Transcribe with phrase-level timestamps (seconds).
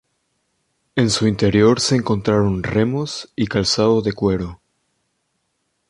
[0.95, 4.59] En su interior se encontraron remos y calzado de cuero.